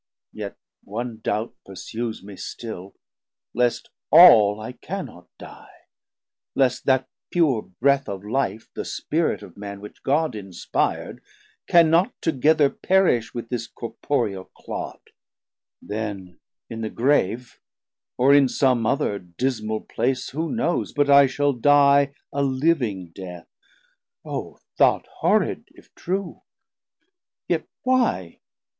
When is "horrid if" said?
25.19-25.93